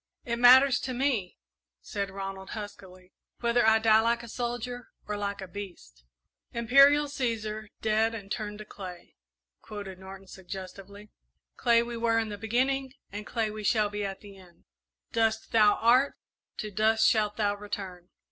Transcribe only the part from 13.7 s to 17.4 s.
be at the end. 'Dust thou art; to dust shalt